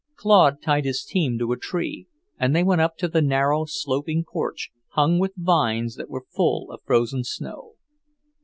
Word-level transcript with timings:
Claude 0.15 0.63
tied 0.63 0.83
his 0.83 1.03
team 1.03 1.37
to 1.37 1.51
a 1.51 1.57
tree, 1.57 2.07
and 2.39 2.55
they 2.55 2.63
went 2.63 2.81
up 2.81 2.97
to 2.97 3.07
the 3.07 3.21
narrow, 3.21 3.65
sloping 3.65 4.25
porch, 4.27 4.71
hung 4.93 5.19
with 5.19 5.33
vines 5.37 5.93
that 5.95 6.09
were 6.09 6.25
full 6.33 6.71
of 6.71 6.81
frozen 6.83 7.23
snow. 7.23 7.73